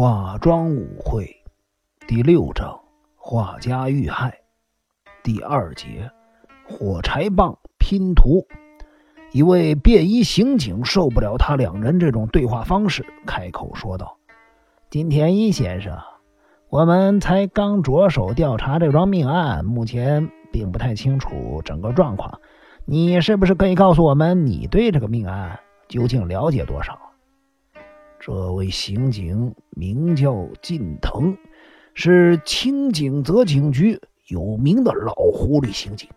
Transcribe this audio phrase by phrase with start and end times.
[0.00, 1.28] 化妆舞会
[2.06, 2.78] 第六章
[3.16, 4.32] 画家遇害
[5.24, 6.08] 第二节
[6.68, 8.46] 火柴棒拼图。
[9.32, 14.16] 一位便衣刑警受不了他两人这种对话方式，开口说道
[14.88, 15.98] ：“金田一先生，
[16.68, 22.40] 我们才刚着手调查这桩命案，目前并不太清楚整个状况。
[22.84, 25.58] 你是不是可以告诉我们，你对这个命案
[25.88, 26.96] 究竟了解多少？”
[28.28, 31.34] 这位刑警名叫近藤，
[31.94, 36.10] 是清井泽警局有名的老狐狸刑警。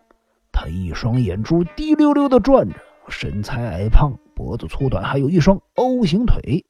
[0.52, 2.74] 他一双眼珠滴溜溜的转着。
[3.08, 6.66] 身材矮胖，脖子粗短，还有一双 O 型腿。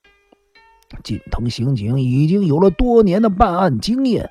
[1.03, 4.31] 近藤刑警已经有了多年的办案经验，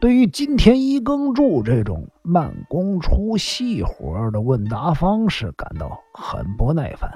[0.00, 7.10] 对于金田一耕助这种慢工出细活的问答方式感到很不耐烦。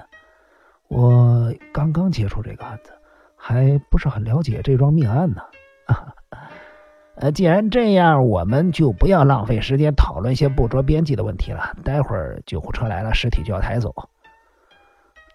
[0.88, 2.90] 我刚刚接触这个案子，
[3.38, 5.42] 还不是很了解这桩命案呢。
[7.20, 11.74] 呃，既然这样，我们就不要浪费时间讨论一些不着边际的问题了。
[11.82, 13.94] 待会儿救护车来了，尸体就要抬走。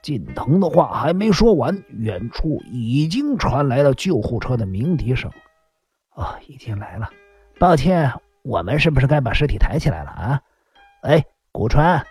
[0.02, 5.31] 近藤的话还没说完，远处已经传来了救护车的鸣笛声。
[6.14, 7.09] 哦，已经来了。
[7.59, 10.42] 抱歉，我们是不是该把尸体抬起来了啊？
[11.02, 12.06] 哎，古川，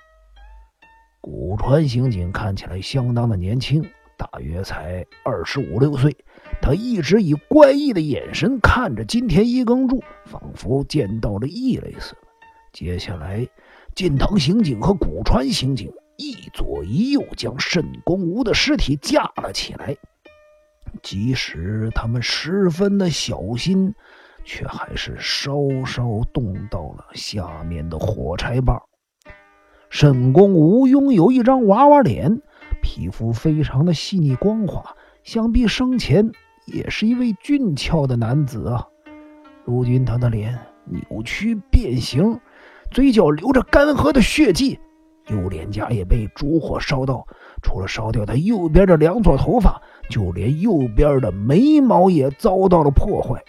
[1.20, 3.82] 古川刑警看起来相当的年轻，
[4.22, 6.16] 大约才二十五六岁。
[6.60, 12.18] 他一直以怪异的眼神看着金田一耕助，仿佛见到了异类似的。
[12.72, 13.48] 接下来，
[13.96, 15.92] 近藤刑警和古川刑警。
[16.18, 19.96] 一左一右将慎公吾的尸体架了起来，
[21.02, 23.92] 即使他们十分的小心，
[24.44, 28.80] 却还是稍稍动到了下面的火柴棒。
[29.90, 32.40] 慎公吾拥有一张娃娃脸，
[32.82, 36.30] 皮肤非常的细腻光滑，想必生前
[36.66, 38.86] 也是一位俊俏的男子啊。
[39.64, 42.38] 如今他的脸扭曲变形，
[42.90, 44.78] 嘴角流着干涸的血迹。
[45.28, 47.24] 右脸颊也被烛火烧到，
[47.62, 53.40] 除了烧掉他右边的两撮头发，就连右边的眉毛也遭到了破坏。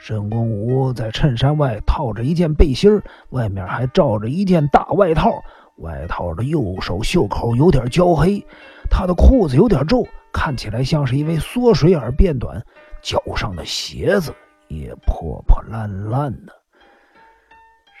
[0.00, 3.00] 沈公武在衬衫外套着一件背心
[3.30, 5.42] 外面还罩着一件大外套，
[5.78, 8.44] 外套的右手袖口有点焦黑，
[8.90, 12.64] 他的裤子有点皱，看起来像是因为缩水而变短，
[13.02, 14.34] 脚上的鞋子
[14.68, 16.52] 也破破烂烂的。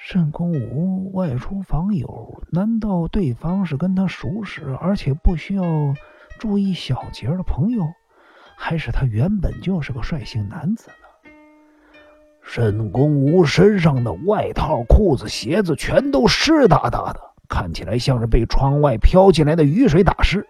[0.06, 5.64] 沈公武外出访友，难道对方是跟他熟识而且不需要
[6.38, 7.82] 注意小节的朋友，
[8.54, 11.30] 还是他原本就是个率性男子呢？
[12.42, 20.46] 沈公武身上的外套、裤子、鞋子全都湿哒哒的，看起来像是被窗外飘进来的雨水打湿。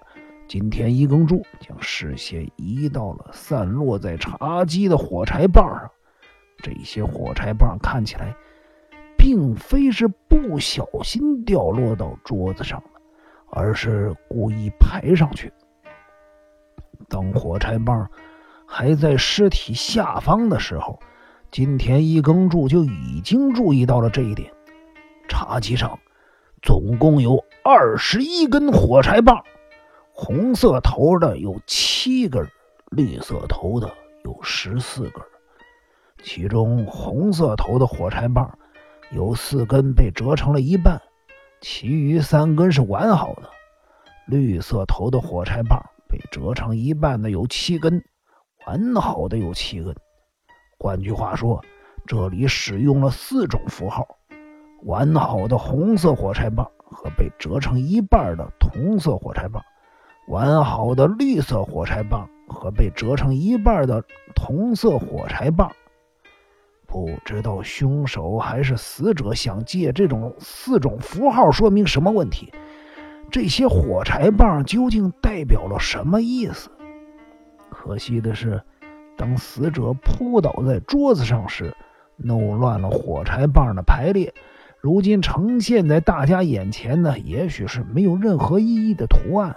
[0.47, 5.91] 金田一耕助将视线移到了散落在茶几的火柴棒上，
[6.59, 8.35] 这些火柴棒看起来。
[9.17, 13.01] 并非是不小心掉落到桌子上的，
[13.49, 15.51] 而是故意排上去。
[17.09, 18.07] 当火柴棒
[18.67, 21.01] 还在尸体下方的时候，
[21.51, 24.53] 金田一耕助就已经注意到了这一点。
[25.27, 25.99] 茶几上
[26.65, 29.45] 总共有二十一根火柴棒，
[30.13, 32.49] 红色头的有七根，
[32.91, 33.93] 绿色头的
[34.25, 35.23] 有十四根，
[36.23, 38.59] 其中红色头的火柴棒。
[39.13, 41.01] 有四根被折成了一半，
[41.61, 43.51] 其余三根是完好的。
[44.27, 48.03] 绿色头的火柴棒被折成一半的有七根，
[48.67, 49.95] 完好的有七根。
[50.79, 51.63] 换句话说，
[52.07, 54.09] 这里使用了四种符号：
[54.85, 59.63] 完好的红色火柴棒和被折成一半的同色火柴棒，
[60.29, 65.71] 完好的绿色火柴棒和被折成一半的同色火柴棒。
[66.87, 72.53] 不知道凶手还是死者想借这种四种符号说明什么问题？
[73.31, 76.71] 这些火柴棒究竟代表了什么意思？
[77.71, 78.63] 可惜的是，
[79.17, 81.75] 当死者扑倒在桌子上时，
[82.17, 84.33] 弄乱了火柴棒的排列。
[84.85, 89.57] 如今呈现在大家眼前的，也许是没有任何意义的图案。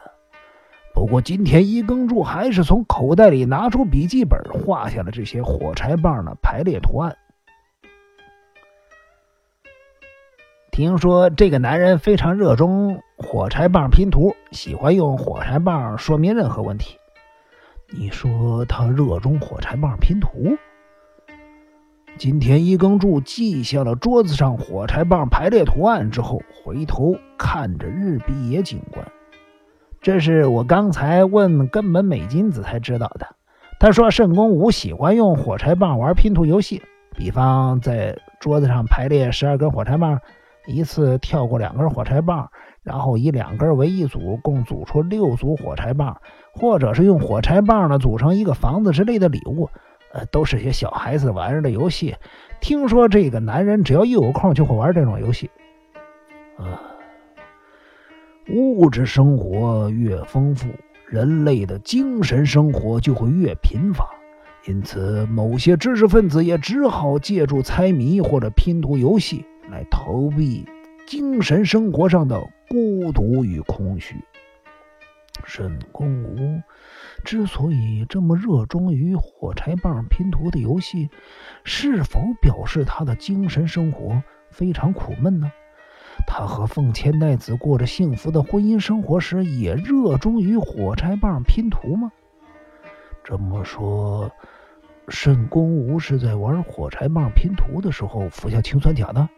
[0.94, 7.18] 不过，金田一耕助还是从口袋里拿出笔记本，画下了这些火柴棒的排列图案。
[10.72, 16.98] 听说这个男人非常热衷火柴棒拼图，喜欢用火柴棒说明任何问题。
[17.90, 20.58] 你说他热衷火柴棒拼图？
[22.18, 29.06] 金田一耕助记下了桌子上火柴棒排列图案之后，回头看着日比野警官。
[30.02, 33.28] 这是我刚才问根本美金子才知道的。
[33.80, 36.82] 他说：“慎公武喜欢用火柴棒玩拼图游戏，
[37.16, 40.20] 比方在桌子上排列十二根火柴棒，
[40.66, 42.50] 一次跳过两根火柴棒，
[42.82, 46.18] 然后以两根为一组，共组出六组火柴棒，
[46.54, 49.70] 或者是用火柴棒呢组成一个房子之类的礼物，
[50.26, 52.16] 都是些小孩子玩的游戏。
[52.60, 55.50] 听说这个男人只要一有空就会玩这种游戏。
[56.58, 56.82] 啊，
[58.50, 60.68] 物质生活越丰富。”
[61.08, 64.10] 人类的精神生活就会越贫乏，
[64.68, 70.66] 因此某些知识分子也只好借助猜谜或者拼图游戏来逃避
[71.06, 72.38] 精神生活上的
[72.68, 74.16] 孤独与空虚。
[75.46, 76.62] 沈公武
[77.24, 81.10] 之所以这么热衷于火柴棒拼图的游戏，
[81.64, 85.52] 是否表示他的精神生活非常苦闷呢？
[86.26, 92.12] 他和奉千代子过着幸福的婚姻生活时，也热衷于火柴棒拼图吗？
[93.24, 94.32] 这么说，
[95.10, 99.30] 沈公武是在玩火柴棒拼图的时候服下氰酸钾的？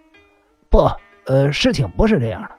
[0.69, 0.89] 不，
[1.25, 2.51] 呃，事情不是这样的。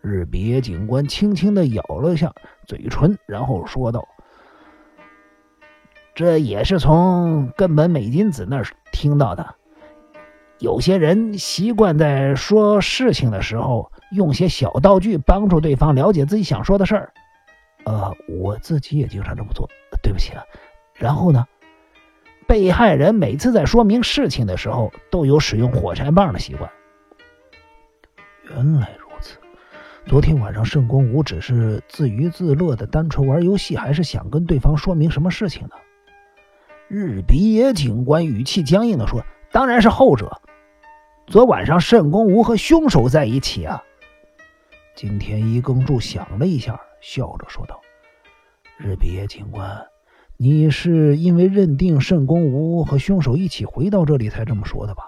[0.00, 2.32] 日比野警官轻轻的咬了下
[2.66, 4.06] 嘴唇，然后说道
[6.14, 9.54] ：“这也是从根本美金子那儿听到的。”
[10.58, 17.12] 有些人习惯在说事情的时候用些小道具帮助对方了解自己想说的事儿。
[17.84, 19.68] 呃，我自己也经常这么做。
[20.02, 20.42] 对不起啊。
[20.94, 21.46] 然后呢？
[22.46, 26.70] 被害人每次在说明事情的时候都有使用火柴棒的习惯。
[28.48, 29.07] 原来如此。
[30.08, 35.74] 昨天晚上圣公武只是自娱自乐的单纯玩游戏，还是想跟对方说明什么事情呢？
[36.88, 39.22] 日比野警官语气僵硬的说
[39.52, 40.40] ：“当然是后者。”
[41.28, 43.84] 昨晚上，慎公武和凶手在一起啊！
[44.96, 47.78] 金田一耕助想了一下，笑着说道
[48.80, 49.86] ：“日比野警官，
[50.38, 55.06] 你是因为认定慎公武和凶手一起回到这里才这么说的吧？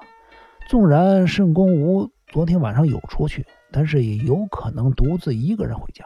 [0.68, 6.04] 纵然慎公武昨天晚上有出去，但是也有可能独自一个人回家，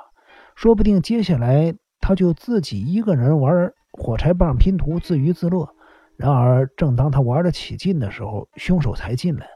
[0.54, 5.74] 说不定接下来他就自己一个人玩火柴棒拼图，自娱自乐。
[6.16, 9.48] 然而，正当他玩得起劲的时候，凶手才进来。”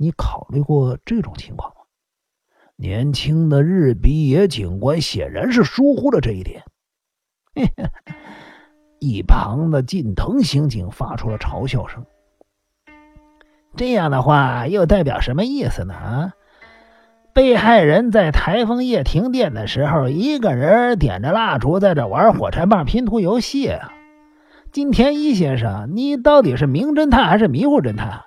[0.00, 1.74] 你考虑过这种情况吗？
[2.76, 6.62] 年轻的日比野警官显然是疏忽了这一点。
[9.00, 12.06] 一旁的近藤刑警发出了嘲笑声。
[13.76, 15.94] 这样的话又代表什么意思呢？
[15.94, 16.32] 啊，
[17.32, 23.72] 被害人在台风夜停电的时候，一个人点着蜡烛在这玩火柴棒拼图游戏。
[24.72, 28.24] 金田一先生，你到底是名侦探还是迷糊侦探？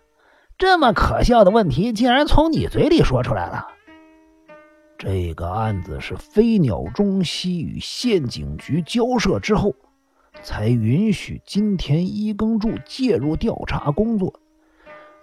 [0.57, 3.67] 这么可笑的问题，竟然从你嘴里说出来了。
[4.97, 9.73] 这个案子是飞鸟中西与县警局交涉之后，
[10.41, 14.39] 才允许金田一耕助介入调查工作。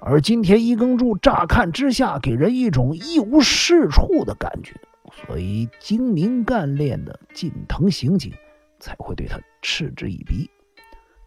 [0.01, 4.75] 而金田一耕助乍看之下给人一种一无是处的感觉，
[5.13, 8.33] 所以精明干练的近藤刑警
[8.79, 10.49] 才会对他嗤之以鼻。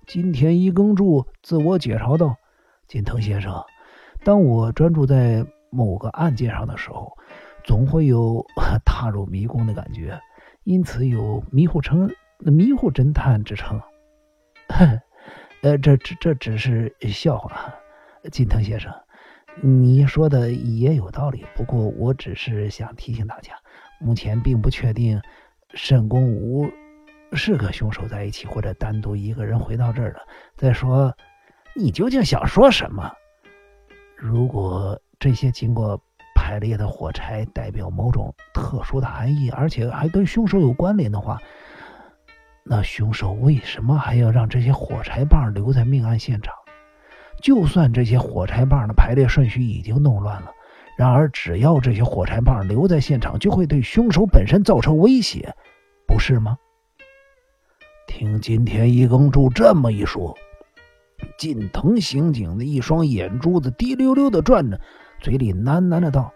[0.07, 2.35] 金田一耕助自我解嘲道
[2.87, 3.63] ：“近藤先生。”
[4.23, 7.17] 当我专注在某个案件上的时候，
[7.63, 8.45] 总会有
[8.85, 10.19] 踏入迷宫的感觉，
[10.63, 12.09] 因此有迷糊成
[12.39, 13.81] 迷糊侦探之称。
[15.61, 17.73] 呃，这这这只是笑话，
[18.29, 18.93] 金藤先生，
[19.61, 21.43] 你说的也有道理。
[21.55, 23.53] 不过我只是想提醒大家，
[23.99, 25.19] 目前并不确定
[25.73, 26.69] 沈公武
[27.33, 30.19] 是和凶手在一起，或者单独一个人回到这儿的。
[30.55, 31.15] 再说，
[31.75, 33.11] 你究竟想说什么？
[34.15, 35.99] 如果这些经过
[36.35, 41.39] 排列的火柴代表某种特殊的含义，而且还跟凶手有关联的话，
[42.63, 46.53] 那凶手为什么还要让这些火柴棒留在命案现场？
[47.41, 50.51] 就算这些火柴棒的排列顺序已经弄乱了，
[50.97, 55.53] 然而只要这些火柴棒留在现场，就会对凶手本身造成威胁，
[56.07, 56.57] 不是吗？
[58.07, 60.37] 听金田一耕助这么一说。
[61.37, 64.79] 近藤刑警的一双眼珠子滴溜溜的转着，
[65.19, 66.33] 嘴里喃喃的道：“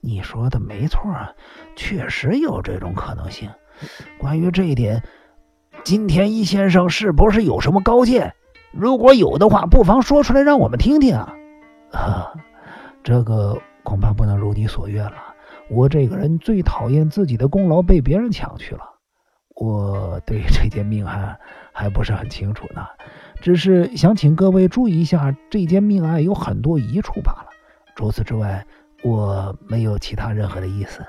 [0.00, 1.32] 你说的没错啊，
[1.74, 3.50] 确实有这种可能性。
[4.18, 5.02] 关于这一点，
[5.84, 8.34] 金田一先生是不是有什么高见？
[8.72, 11.34] 如果有的话，不妨说出来让我们听听啊。”
[11.92, 12.32] 啊，
[13.02, 15.16] 这个恐怕不能如你所愿了。
[15.68, 18.82] 我这个人最讨厌自己的功劳被别人抢去了。
[19.56, 21.38] 我对这件命案
[21.72, 22.86] 还不是很清楚呢。
[23.40, 27.48] 只是想请各位注意一下，这件命案有很多疑处罢了。
[27.96, 28.64] 除此之外，
[29.02, 31.04] 我没有其他任何的意思。”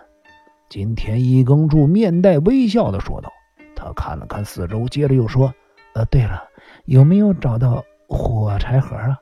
[0.70, 3.32] 金田一耕助面带微笑的说道。
[3.76, 5.54] 他看了看四周，接着又说
[5.94, 6.44] ：“呃，对了，
[6.86, 9.18] 有没有找到火柴盒啊？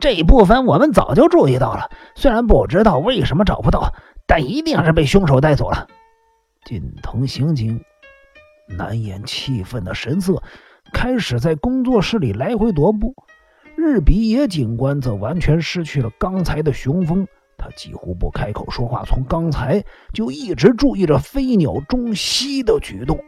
[0.00, 3.92] 这一部分我们早就注意到了，虽然不知道为什么找不到，
[4.26, 5.88] 但一定是被凶手带走了。
[6.64, 7.82] 近藤刑警
[8.68, 10.42] 难掩气愤的神色，
[10.92, 13.14] 开始在工作室里来回踱步。
[13.76, 17.26] 日比野警官则完全失去了刚才的雄风，
[17.56, 23.18] 他几乎不开口说话，从刚才就一直注意着飞鸟中西的举动。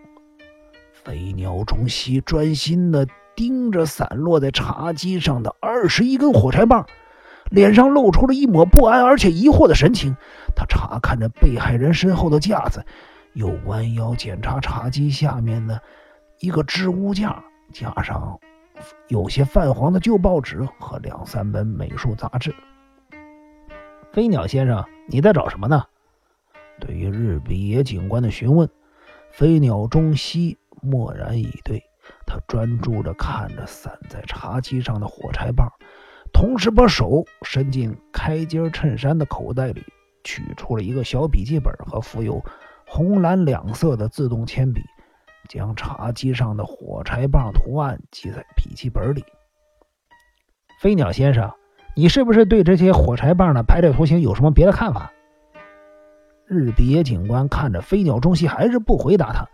[1.10, 3.04] 飞鸟中西专心的。
[3.36, 6.84] 盯着散落在茶几上的二十一根火柴棒，
[7.50, 10.14] 脸上露出了一抹不安而且疑惑的神情。
[10.54, 12.84] 他查看着被害人身后的架子，
[13.32, 15.80] 又弯腰检查茶几下面的
[16.40, 18.38] 一个置物架，架上
[19.08, 22.54] 有些泛黄的旧报纸和两三本美术杂志。
[24.12, 25.82] 飞鸟先生，你在找什么呢？
[26.78, 28.68] 对于日比野警官的询问，
[29.30, 31.82] 飞鸟中西默然以对。
[32.26, 35.68] 他专注着看着散在茶几上的火柴棒，
[36.32, 39.84] 同时把手伸进开襟衬衫的口袋里，
[40.24, 42.42] 取出了一个小笔记本和附有
[42.86, 44.82] 红蓝两色的自动铅笔，
[45.48, 49.24] 将茶几上的火柴棒图案记在笔记本里。
[50.80, 51.52] 飞鸟先生，
[51.94, 55.12] 你是不是对这些火柴棒的排列图形有什么别的看法？
[56.46, 59.46] 日比野警官看着飞鸟中西，还是不回答他，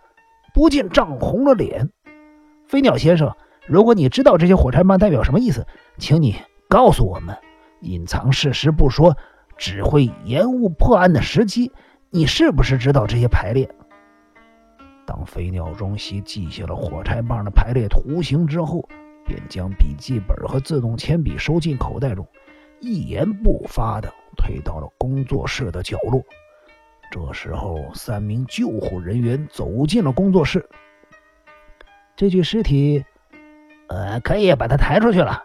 [0.57, 1.91] 不禁涨红了脸。
[2.67, 3.31] 飞鸟先生，
[3.67, 5.67] 如果你知道这些火柴棒代表什么意思，
[5.99, 6.35] 请你
[6.67, 7.37] 告诉我们。
[7.83, 9.15] 隐藏事实不说，
[9.59, 11.71] 只会延误破案的时机。
[12.09, 13.69] 你是不是知道这些排列？
[15.05, 18.89] 当飞鸟中西记下了火柴棒的排列图形之后，
[19.27, 22.27] 便将笔记本和自动铅笔收进口袋中，
[22.81, 26.23] 一言不发地退到了工作室的角落。
[27.11, 30.69] 这时候，三名救护人员走进了工作室。
[32.17, 33.05] 这具尸体，
[33.89, 35.45] 呃，可以把他抬出去了。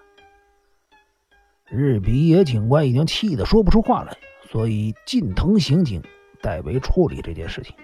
[1.70, 4.18] 日比野警官已经气得说不出话来，
[4.50, 6.02] 所以近藤刑警
[6.42, 7.76] 代为处理这件事情。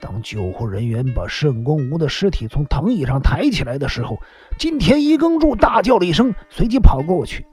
[0.00, 4.18] 当救护人员把慎公吾的尸体从藤椅上抬起来的时候，
[4.58, 7.46] 金田一耕助大叫了一声，随即跑过去：“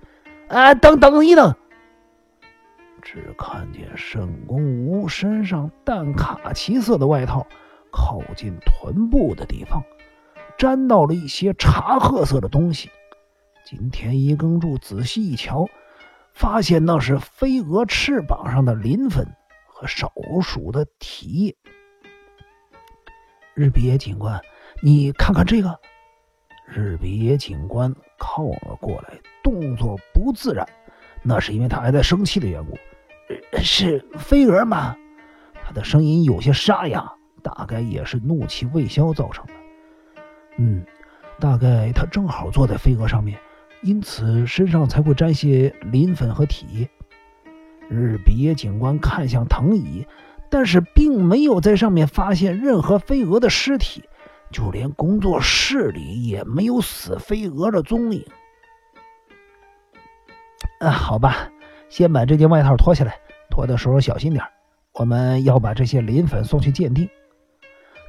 [0.50, 1.54] 啊，等等一等！”
[3.02, 7.46] 只看见慎公吾身上淡卡其色的外套
[7.92, 9.84] 靠近臀部的地方。
[10.58, 12.90] 沾到了一些茶褐色的东西，
[13.66, 15.66] 金田一耕助仔细一瞧，
[16.34, 19.26] 发现那是飞蛾翅膀上的磷粉
[19.68, 21.56] 和少数的体液。
[23.54, 24.42] 日比野警官，
[24.84, 25.80] 你看看这个。
[26.66, 30.68] 日比野警官靠了过来，动作不自然，
[31.24, 32.78] 那是因为他还在生气的缘故。
[33.62, 34.96] 是飞蛾吗？
[35.64, 37.12] 他的声音有些沙哑，
[37.44, 39.54] 大概也是怒气未消造成的。
[40.58, 40.84] 嗯，
[41.40, 43.40] 大概他正好坐在飞蛾上面，
[43.82, 46.90] 因此身上才会沾些磷粉和体液。
[47.88, 50.06] 日比野警官看向藤椅，
[50.50, 54.04] 但是并没有在上面发现任何飞蛾的尸体，
[54.52, 58.26] 就连工作室里也没有死飞蛾的踪影。
[60.80, 61.50] 啊，好吧，
[61.90, 63.20] 先把这件外套脱下来，
[63.50, 64.44] 脱的时候小心点。
[64.94, 67.08] 我们要把这些磷粉送去鉴定。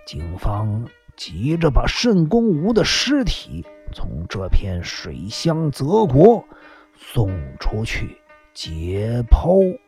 [0.06, 0.84] 警方。
[1.16, 3.62] 急着把慎公吴的尸体
[3.92, 6.42] 从这片水乡泽国
[6.96, 8.16] 送出去
[8.54, 9.78] 解剖。